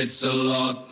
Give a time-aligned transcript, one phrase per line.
[0.00, 0.87] It's a lot.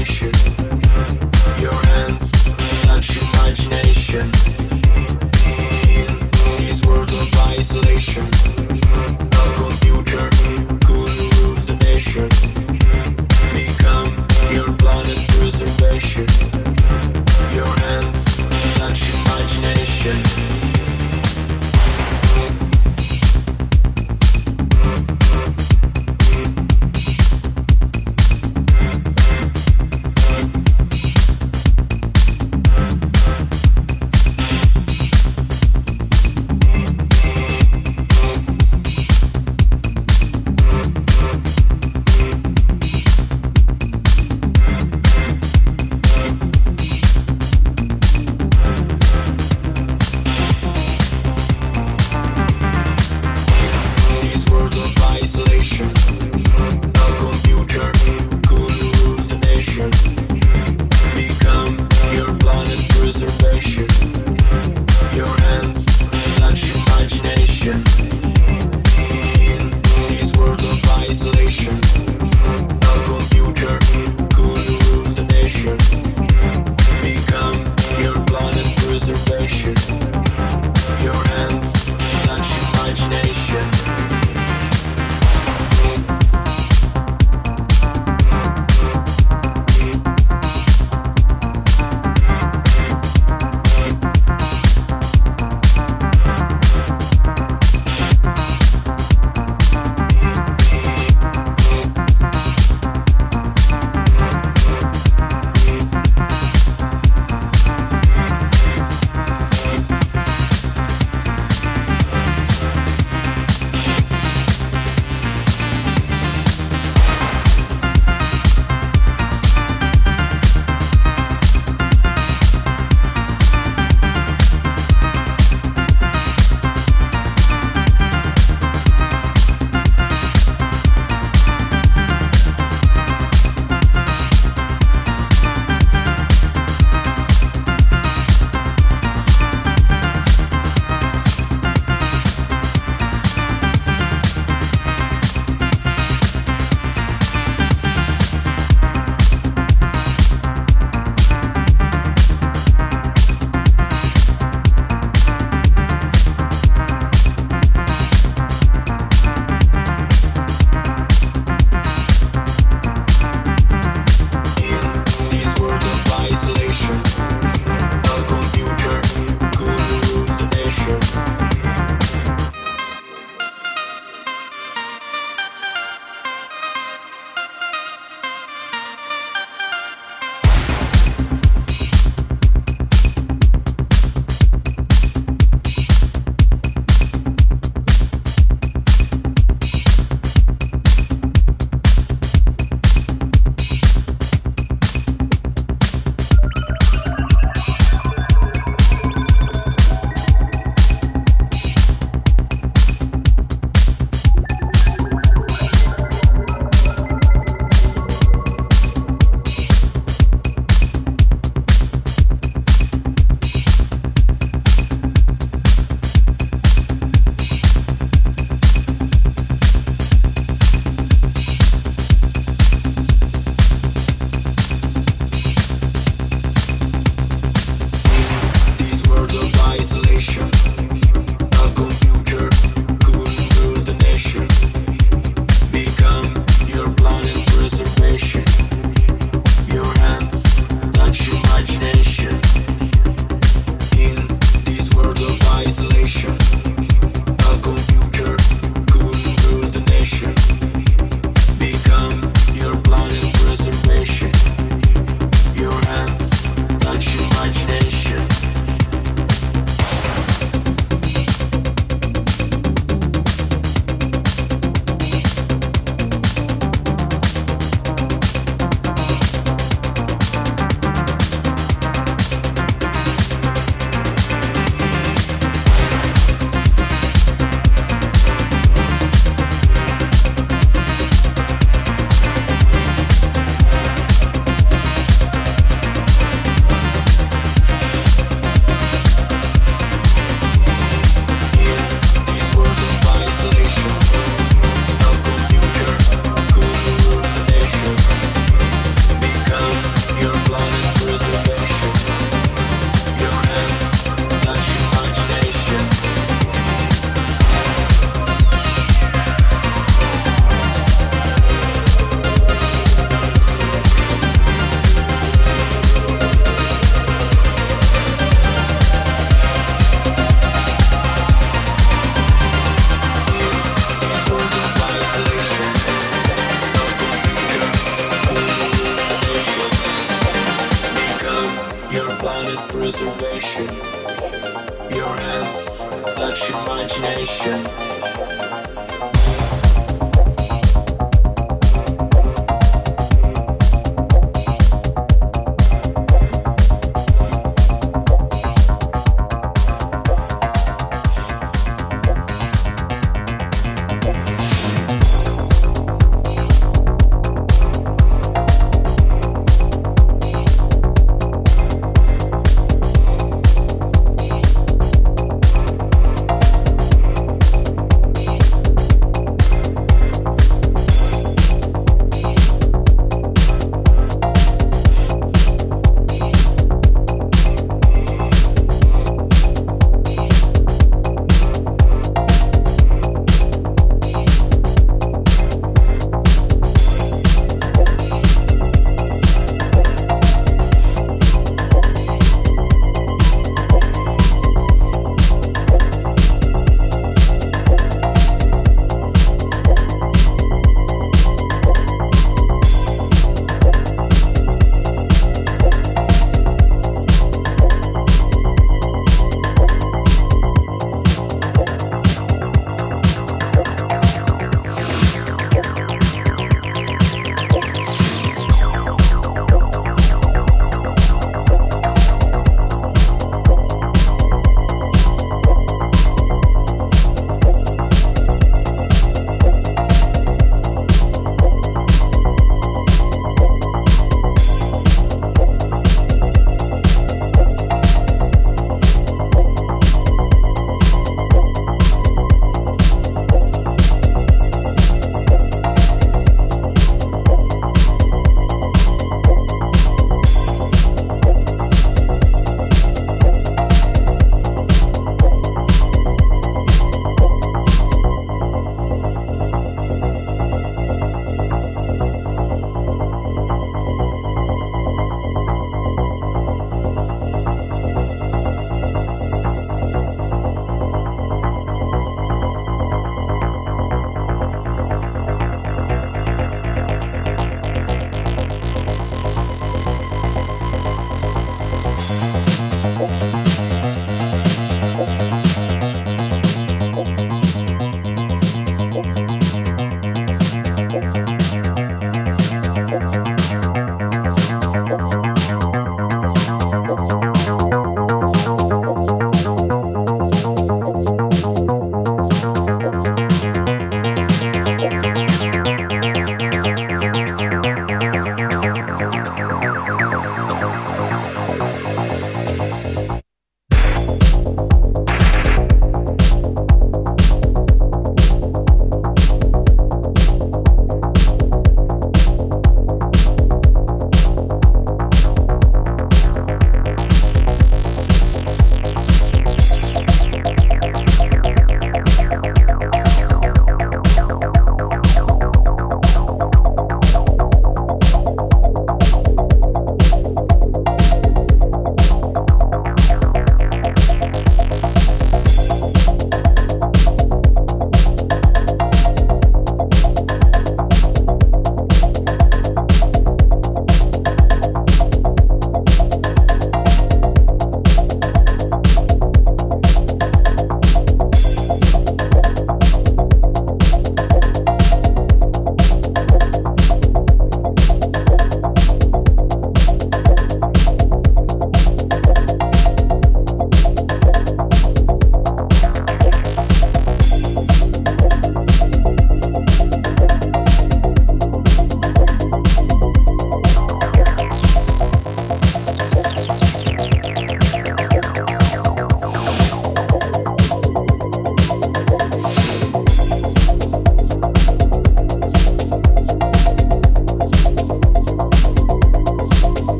[0.00, 0.49] I should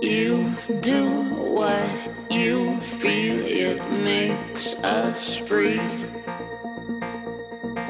[0.00, 1.84] You do what
[2.30, 5.82] you feel, it makes us free.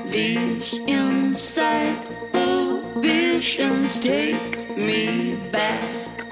[0.06, 2.04] These inside
[2.96, 6.24] visions take me back.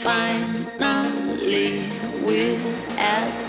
[0.00, 1.80] Finally,
[2.24, 3.47] we're at